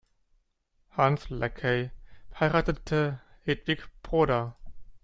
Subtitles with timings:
[0.93, 1.91] Hans Luckey
[2.39, 4.55] heiratete Hedwig Broda.